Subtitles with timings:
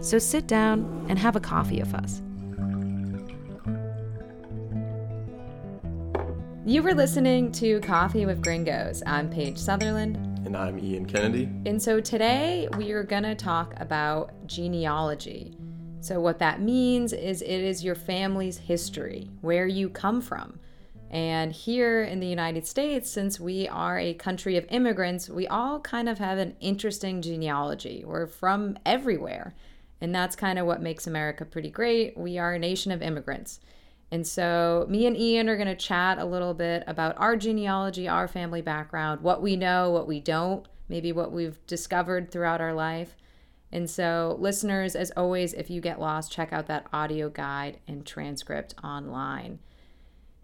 [0.00, 2.22] So sit down and have a coffee with us.
[6.64, 9.02] You were listening to Coffee with Gringos.
[9.04, 10.16] I'm Paige Sutherland.
[10.46, 11.48] And I'm Ian Kennedy.
[11.66, 15.56] And so today we are going to talk about genealogy.
[15.98, 20.59] So, what that means is it is your family's history, where you come from.
[21.10, 25.80] And here in the United States, since we are a country of immigrants, we all
[25.80, 28.04] kind of have an interesting genealogy.
[28.06, 29.54] We're from everywhere.
[30.00, 32.16] And that's kind of what makes America pretty great.
[32.16, 33.58] We are a nation of immigrants.
[34.12, 38.08] And so, me and Ian are going to chat a little bit about our genealogy,
[38.08, 42.74] our family background, what we know, what we don't, maybe what we've discovered throughout our
[42.74, 43.14] life.
[43.70, 48.04] And so, listeners, as always, if you get lost, check out that audio guide and
[48.04, 49.60] transcript online.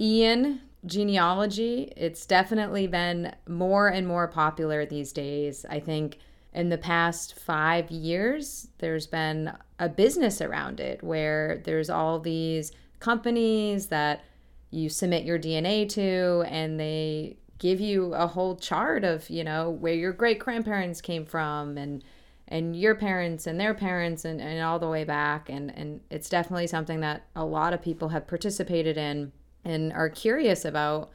[0.00, 5.64] Ian, genealogy, it's definitely been more and more popular these days.
[5.68, 6.18] I think
[6.52, 12.72] in the past five years, there's been a business around it where there's all these
[13.00, 14.24] companies that
[14.70, 19.70] you submit your DNA to and they give you a whole chart of, you know,
[19.70, 22.04] where your great grandparents came from and
[22.48, 26.28] and your parents and their parents and, and all the way back and, and it's
[26.28, 29.32] definitely something that a lot of people have participated in
[29.66, 31.10] and are curious about,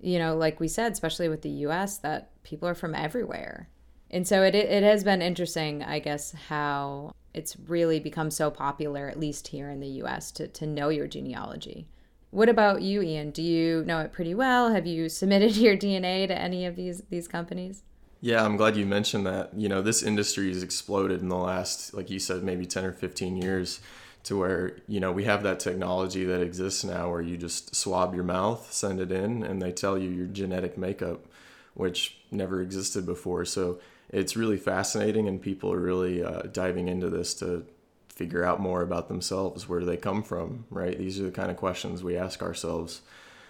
[0.00, 3.68] you know, like we said, especially with the US, that people are from everywhere.
[4.10, 9.08] And so it, it has been interesting, I guess, how it's really become so popular,
[9.08, 11.88] at least here in the US, to, to know your genealogy.
[12.30, 13.30] What about you, Ian?
[13.32, 14.72] Do you know it pretty well?
[14.72, 17.82] Have you submitted your DNA to any of these these companies?
[18.20, 19.54] Yeah, I'm glad you mentioned that.
[19.56, 22.92] You know, this industry has exploded in the last, like you said, maybe 10 or
[22.92, 23.80] 15 years
[24.24, 28.14] to where, you know, we have that technology that exists now where you just swab
[28.14, 31.24] your mouth, send it in, and they tell you your genetic makeup,
[31.74, 33.44] which never existed before.
[33.44, 33.78] So
[34.10, 37.66] it's really fascinating, and people are really uh, diving into this to
[38.08, 39.68] figure out more about themselves.
[39.68, 40.98] Where do they come from, right?
[40.98, 43.02] These are the kind of questions we ask ourselves.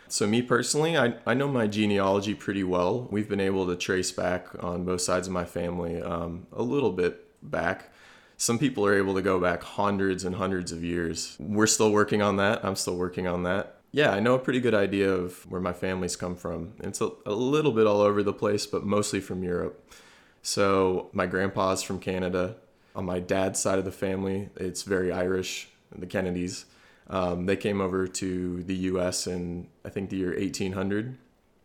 [0.08, 3.08] So, me personally, I, I know my genealogy pretty well.
[3.10, 6.92] We've been able to trace back on both sides of my family um, a little
[6.92, 7.92] bit back.
[8.40, 11.36] Some people are able to go back hundreds and hundreds of years.
[11.40, 12.64] We're still working on that.
[12.64, 13.80] I'm still working on that.
[13.90, 16.74] Yeah, I know a pretty good idea of where my family's come from.
[16.78, 19.92] It's a, a little bit all over the place, but mostly from Europe.
[20.40, 22.54] So, my grandpa's from Canada.
[22.94, 26.66] On my dad's side of the family, it's very Irish, the Kennedys.
[27.10, 31.16] Um, they came over to the US in, I think, the year 1800.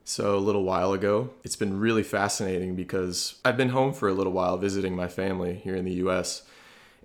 [0.06, 1.30] So, a little while ago.
[1.44, 5.62] It's been really fascinating because I've been home for a little while visiting my family
[5.64, 6.42] here in the US.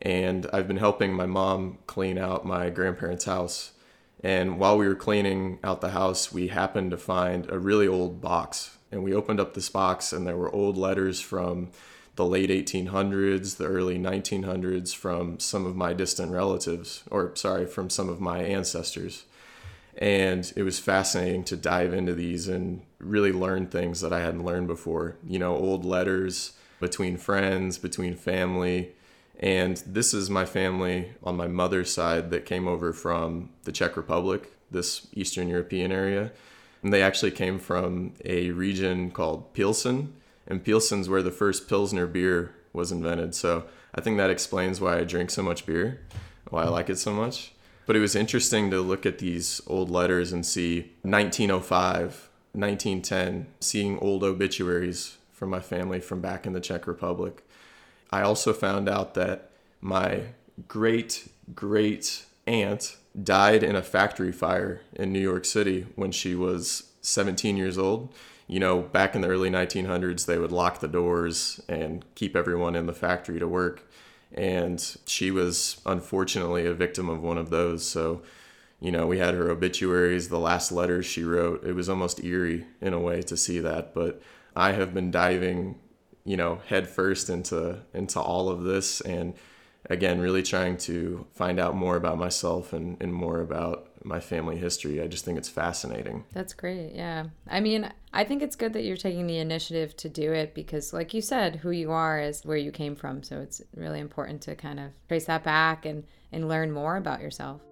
[0.03, 3.73] And I've been helping my mom clean out my grandparents' house.
[4.23, 8.21] And while we were cleaning out the house, we happened to find a really old
[8.21, 8.77] box.
[8.91, 11.71] And we opened up this box, and there were old letters from
[12.17, 17.91] the late 1800s, the early 1900s from some of my distant relatives, or sorry, from
[17.91, 19.25] some of my ancestors.
[19.97, 24.45] And it was fascinating to dive into these and really learn things that I hadn't
[24.45, 25.17] learned before.
[25.27, 28.93] You know, old letters between friends, between family.
[29.39, 33.97] And this is my family on my mother's side that came over from the Czech
[33.97, 36.33] Republic, this Eastern European area.
[36.83, 40.15] And they actually came from a region called Pilsen
[40.47, 43.35] and Pilsen's where the first Pilsner beer was invented.
[43.35, 46.01] So I think that explains why I drink so much beer,
[46.51, 47.53] why I like it so much.
[47.87, 53.99] But it was interesting to look at these old letters and see 1905, 1910, seeing
[53.99, 57.45] old obituaries from my family from back in the Czech Republic.
[58.11, 60.23] I also found out that my
[60.67, 66.91] great great aunt died in a factory fire in New York City when she was
[67.01, 68.13] 17 years old
[68.49, 72.75] you know, back in the early 1900s, they would lock the doors and keep everyone
[72.75, 73.87] in the factory to work.
[74.33, 77.87] And she was unfortunately a victim of one of those.
[77.87, 78.23] So,
[78.81, 81.63] you know, we had her obituaries, the last letters she wrote.
[81.63, 83.93] It was almost eerie in a way to see that.
[83.95, 84.23] But
[84.57, 85.79] I have been diving,
[86.29, 89.33] you know, headfirst into into all of this and
[89.89, 94.59] again really trying to find out more about myself and, and more about my family
[94.59, 95.01] history.
[95.01, 96.27] I just think it's fascinating.
[96.35, 96.93] That's great.
[96.95, 97.29] Yeah.
[97.49, 100.93] I mean, I think it's good that you're taking the initiative to do it because,
[100.93, 103.23] like you said, who you are is where you came from.
[103.23, 107.23] So it's really important to kind of trace that back and and learn more about
[107.23, 107.63] yourself.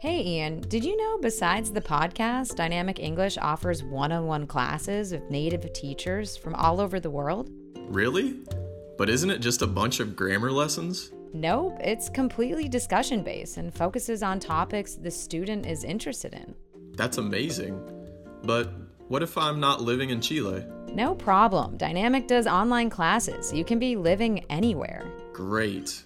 [0.00, 5.10] Hey, Ian, did you know besides the podcast, Dynamic English offers one on one classes
[5.10, 7.50] with native teachers from all over the world?
[7.88, 8.36] Really?
[8.96, 11.10] But isn't it just a bunch of grammar lessons?
[11.32, 16.54] Nope, it's completely discussion based and focuses on topics the student is interested in.
[16.92, 17.82] That's amazing.
[18.44, 18.70] But
[19.08, 20.64] what if I'm not living in Chile?
[20.92, 21.76] No problem.
[21.76, 23.52] Dynamic does online classes.
[23.52, 25.10] You can be living anywhere.
[25.32, 26.04] Great.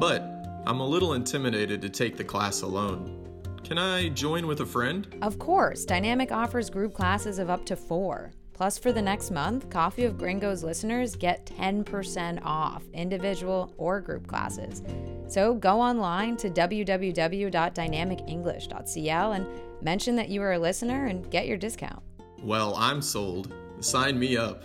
[0.00, 0.22] But
[0.66, 3.24] I'm a little intimidated to take the class alone.
[3.66, 5.08] Can I join with a friend?
[5.22, 8.30] Of course, Dynamic offers group classes of up to four.
[8.52, 14.28] Plus, for the next month, Coffee of Gringos listeners get 10% off individual or group
[14.28, 14.84] classes.
[15.26, 19.46] So go online to www.dynamicenglish.cl and
[19.82, 22.04] mention that you are a listener and get your discount.
[22.44, 23.52] Well, I'm sold.
[23.80, 24.62] Sign me up.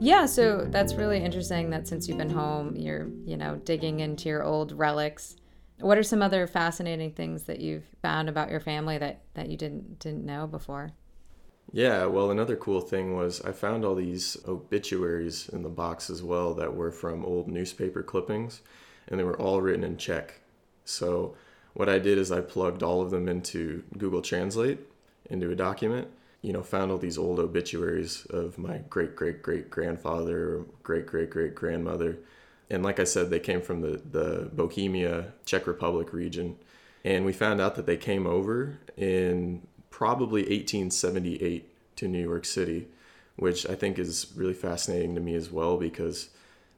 [0.00, 4.28] Yeah, so that's really interesting that since you've been home, you're, you know, digging into
[4.28, 5.36] your old relics.
[5.80, 9.56] What are some other fascinating things that you've found about your family that, that you
[9.56, 10.92] didn't didn't know before?
[11.72, 16.22] Yeah, well, another cool thing was I found all these obituaries in the box as
[16.22, 18.62] well that were from old newspaper clippings,
[19.08, 20.40] and they were all written in Czech.
[20.84, 21.36] So,
[21.74, 24.78] what I did is I plugged all of them into Google Translate
[25.28, 26.08] into a document,
[26.42, 31.30] you know, found all these old obituaries of my great great great grandfather, great great
[31.30, 32.18] great grandmother.
[32.70, 36.56] And like I said, they came from the, the Bohemia, Czech Republic region.
[37.04, 42.88] And we found out that they came over in probably 1878 to New York City,
[43.36, 46.28] which I think is really fascinating to me as well because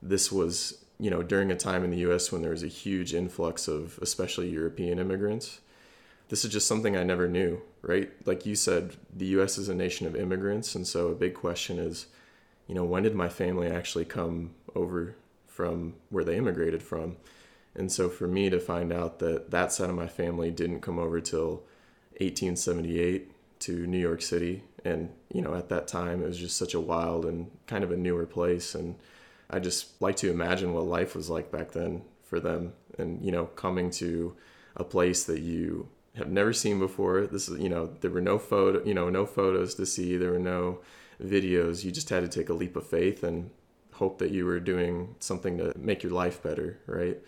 [0.00, 3.12] this was, you know, during a time in the US when there was a huge
[3.12, 5.60] influx of especially European immigrants
[6.30, 8.08] this is just something I never knew, right?
[8.24, 10.76] Like you said, the US is a nation of immigrants.
[10.76, 12.06] And so a big question is,
[12.68, 15.16] you know, when did my family actually come over
[15.48, 17.16] from where they immigrated from?
[17.74, 21.00] And so for me to find out that that side of my family didn't come
[21.00, 21.64] over till
[22.20, 24.62] 1878 to New York City.
[24.84, 27.90] And, you know, at that time, it was just such a wild and kind of
[27.90, 28.76] a newer place.
[28.76, 28.94] And
[29.50, 32.74] I just like to imagine what life was like back then for them.
[32.98, 34.36] And, you know, coming to
[34.76, 37.26] a place that you have never seen before.
[37.26, 40.16] This is, you know, there were no photo, you know, no photos to see.
[40.16, 40.80] There were no
[41.22, 41.84] videos.
[41.84, 43.50] You just had to take a leap of faith and
[43.92, 47.18] hope that you were doing something to make your life better, right?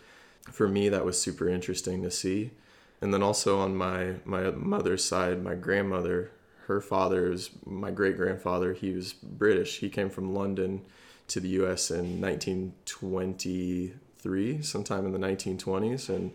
[0.51, 2.53] For me, that was super interesting to see.
[3.01, 6.31] And then also on my my mother's side, my grandmother,
[6.67, 8.73] her father is my great grandfather.
[8.73, 9.81] He was British.
[9.81, 10.83] He came from London
[11.29, 11.91] to the U.S.
[11.91, 16.33] in 1923, sometime in the 1920s, and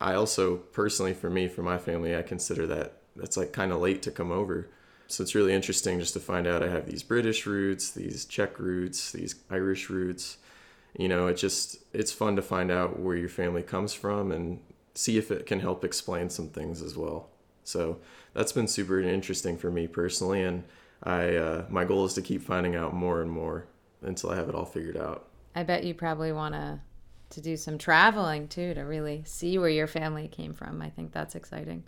[0.00, 3.80] I also personally, for me, for my family, I consider that that's like kind of
[3.80, 4.68] late to come over.
[5.08, 8.58] So it's really interesting just to find out I have these British roots, these Czech
[8.58, 10.38] roots, these Irish roots.
[10.96, 14.60] You know, it just it's fun to find out where your family comes from and
[14.94, 17.30] see if it can help explain some things as well.
[17.64, 17.98] So
[18.34, 20.64] that's been super interesting for me personally, and
[21.02, 23.66] I uh, my goal is to keep finding out more and more
[24.02, 25.28] until I have it all figured out.
[25.54, 26.80] I bet you probably want to
[27.30, 30.80] to do some traveling too to really see where your family came from.
[30.82, 31.84] I think that's exciting.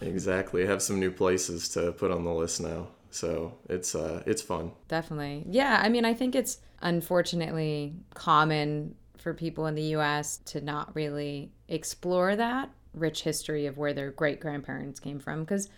[0.00, 0.62] Exactly.
[0.62, 2.88] I have some new places to put on the list now.
[3.10, 4.72] So it's uh it's fun.
[4.88, 5.44] Definitely.
[5.48, 10.94] Yeah, I mean I think it's unfortunately common for people in the US to not
[10.94, 15.68] really explore that rich history of where their great grandparents came from because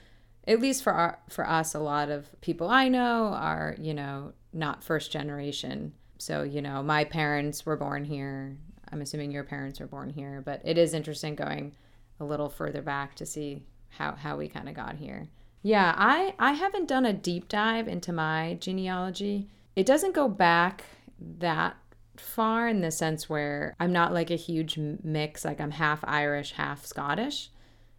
[0.47, 4.33] at least for our, for us a lot of people I know are, you know,
[4.53, 5.93] not first generation.
[6.19, 8.57] So, you know, my parents were born here,
[8.93, 11.73] I'm assuming your parents were born here, but it is interesting going
[12.19, 15.29] a little further back to see how how we kind of got here.
[15.63, 19.49] Yeah, I I haven't done a deep dive into my genealogy.
[19.77, 20.85] It doesn't go back
[21.19, 21.77] that
[22.17, 26.53] far in the sense where I'm not like a huge mix, like I'm half Irish,
[26.53, 27.51] half Scottish.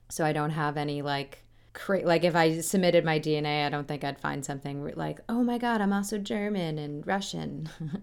[0.10, 1.44] So I don't have any like
[1.74, 5.44] cra- like if I submitted my DNA, I don't think I'd find something like, "Oh
[5.44, 7.70] my god, I'm also German and Russian."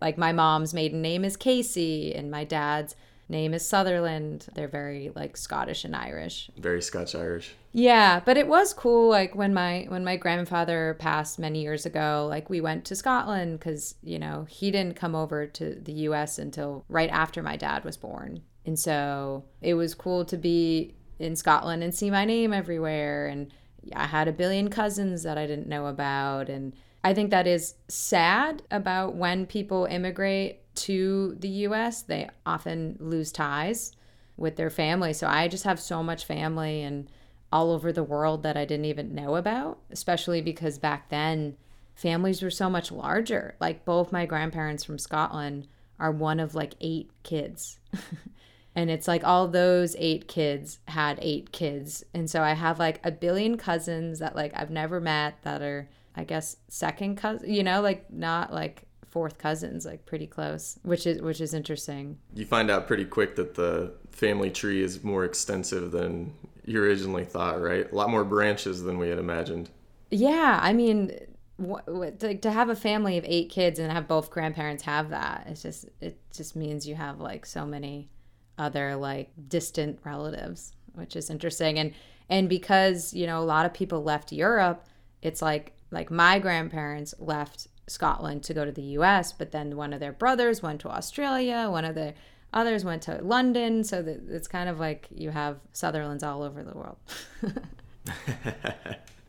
[0.00, 2.94] Like my mom's maiden name is Casey and my dad's
[3.28, 4.46] name is Sutherland.
[4.54, 6.50] They're very like Scottish and Irish.
[6.58, 7.54] Very Scotch Irish.
[7.72, 12.26] Yeah, but it was cool like when my when my grandfather passed many years ago,
[12.28, 16.38] like we went to Scotland cuz you know, he didn't come over to the US
[16.38, 18.42] until right after my dad was born.
[18.66, 23.52] And so it was cool to be in Scotland and see my name everywhere and
[23.94, 26.74] I had a billion cousins that I didn't know about and
[27.04, 33.30] I think that is sad about when people immigrate to the US, they often lose
[33.30, 33.92] ties
[34.38, 35.12] with their family.
[35.12, 37.08] So I just have so much family and
[37.52, 41.56] all over the world that I didn't even know about, especially because back then
[41.94, 43.54] families were so much larger.
[43.60, 45.68] Like both my grandparents from Scotland
[46.00, 47.78] are one of like eight kids.
[48.74, 52.02] and it's like all those eight kids had eight kids.
[52.14, 55.88] And so I have like a billion cousins that like I've never met that are
[56.16, 61.06] I guess second cousin, you know, like not like fourth cousins, like pretty close, which
[61.06, 62.18] is which is interesting.
[62.34, 67.24] You find out pretty quick that the family tree is more extensive than you originally
[67.24, 67.90] thought, right?
[67.90, 69.70] A lot more branches than we had imagined.
[70.10, 71.12] Yeah, I mean,
[71.56, 75.10] what, what, like to have a family of eight kids and have both grandparents have
[75.10, 78.10] that, it's just it just means you have like so many
[78.58, 81.78] other like distant relatives, which is interesting.
[81.78, 81.92] And
[82.28, 84.86] and because you know a lot of people left Europe,
[85.22, 89.92] it's like like my grandparents left Scotland to go to the U.S., but then one
[89.92, 92.14] of their brothers went to Australia, one of the
[92.52, 93.84] others went to London.
[93.84, 96.98] So that it's kind of like you have Sutherlands all over the world.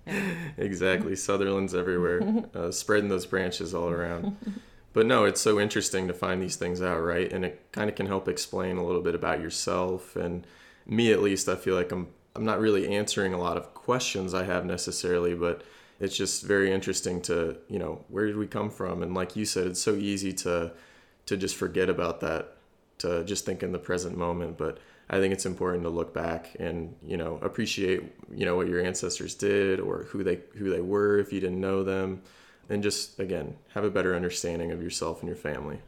[0.57, 4.37] exactly, Sutherlands everywhere, uh, spreading those branches all around.
[4.93, 7.31] But no, it's so interesting to find these things out, right?
[7.31, 10.47] And it kind of can help explain a little bit about yourself and
[10.85, 11.49] me at least.
[11.49, 15.33] I feel like I'm I'm not really answering a lot of questions I have necessarily,
[15.33, 15.63] but
[15.99, 19.01] it's just very interesting to you know where did we come from?
[19.03, 20.71] And like you said it's so easy to
[21.27, 22.57] to just forget about that
[22.99, 24.57] to just think in the present moment.
[24.57, 28.01] But i think it's important to look back and you know appreciate
[28.33, 31.61] you know what your ancestors did or who they who they were if you didn't
[31.61, 32.21] know them.
[32.69, 35.79] And just again have a better understanding of yourself and your family.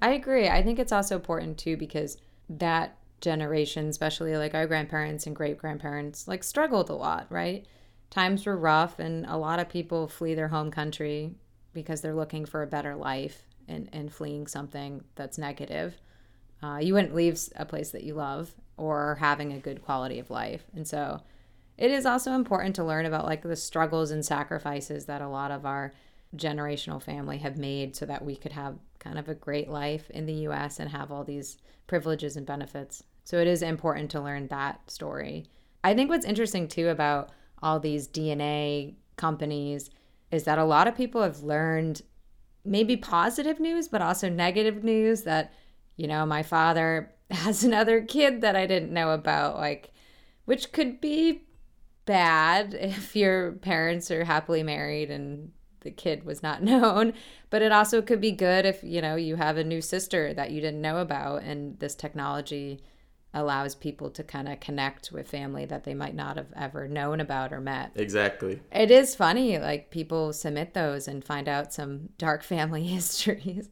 [0.00, 0.48] I agree.
[0.48, 2.16] I think it's also important too because
[2.48, 7.66] that generation especially like our grandparents and great grandparents like struggled a lot right
[8.12, 11.34] times were rough and a lot of people flee their home country
[11.72, 15.98] because they're looking for a better life and, and fleeing something that's negative.
[16.62, 20.30] Uh, you wouldn't leave a place that you love or having a good quality of
[20.30, 20.64] life.
[20.76, 21.22] And so
[21.78, 25.50] it is also important to learn about like the struggles and sacrifices that a lot
[25.50, 25.94] of our
[26.36, 30.26] generational family have made so that we could have kind of a great life in
[30.26, 33.04] the US and have all these privileges and benefits.
[33.24, 35.46] So it is important to learn that story.
[35.82, 37.30] I think what's interesting too about
[37.62, 39.90] all these DNA companies
[40.30, 42.02] is that a lot of people have learned
[42.64, 45.52] maybe positive news, but also negative news that,
[45.96, 49.90] you know, my father has another kid that I didn't know about, like,
[50.44, 51.42] which could be
[52.04, 57.12] bad if your parents are happily married and the kid was not known
[57.50, 60.50] but it also could be good if you know you have a new sister that
[60.50, 62.80] you didn't know about and this technology
[63.34, 67.20] allows people to kind of connect with family that they might not have ever known
[67.20, 67.92] about or met.
[67.94, 68.60] Exactly.
[68.70, 73.68] It is funny, like people submit those and find out some dark family histories.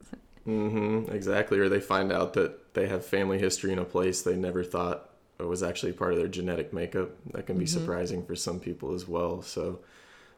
[0.47, 1.59] mm-hmm, exactly.
[1.59, 5.11] Or they find out that they have family history in a place they never thought
[5.47, 7.11] was actually part of their genetic makeup.
[7.33, 7.79] That can be mm-hmm.
[7.79, 9.43] surprising for some people as well.
[9.43, 9.81] So,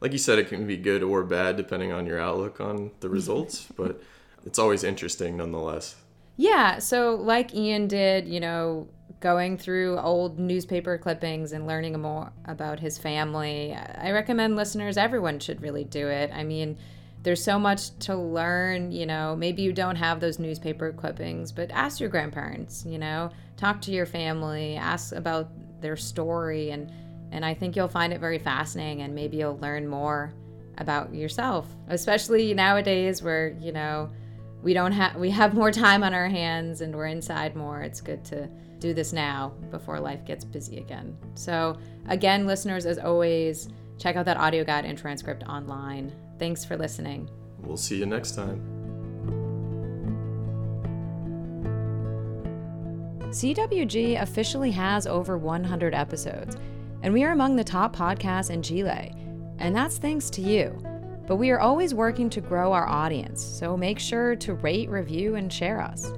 [0.00, 3.08] like you said, it can be good or bad depending on your outlook on the
[3.08, 4.00] results, but
[4.44, 5.96] it's always interesting nonetheless.
[6.36, 6.78] Yeah.
[6.78, 8.88] So, like Ian did, you know,
[9.22, 13.72] going through old newspaper clippings and learning more about his family.
[13.72, 16.30] I recommend listeners, everyone should really do it.
[16.34, 16.76] I mean,
[17.22, 19.36] there's so much to learn, you know.
[19.36, 23.92] Maybe you don't have those newspaper clippings, but ask your grandparents, you know, talk to
[23.92, 25.48] your family, ask about
[25.80, 26.92] their story and
[27.30, 30.34] and I think you'll find it very fascinating and maybe you'll learn more
[30.78, 34.10] about yourself, especially nowadays where, you know,
[34.62, 37.82] we don't have we have more time on our hands and we're inside more.
[37.82, 38.48] It's good to
[38.82, 41.16] do this now before life gets busy again.
[41.34, 46.12] So, again, listeners, as always, check out that audio guide and transcript online.
[46.38, 47.30] Thanks for listening.
[47.60, 48.60] We'll see you next time.
[53.30, 56.56] CWG officially has over 100 episodes,
[57.02, 59.14] and we are among the top podcasts in Chile.
[59.58, 60.76] And that's thanks to you.
[61.26, 65.36] But we are always working to grow our audience, so make sure to rate, review,
[65.36, 66.12] and share us.